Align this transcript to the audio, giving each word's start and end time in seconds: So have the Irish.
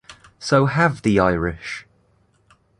So 0.39 0.65
have 0.65 1.03
the 1.03 1.19
Irish. 1.19 1.85